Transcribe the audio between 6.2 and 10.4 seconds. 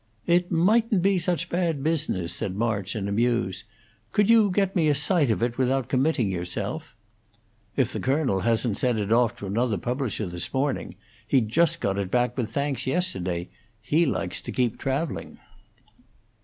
yourself?" "If the Colonel hasn't sent it off to another publisher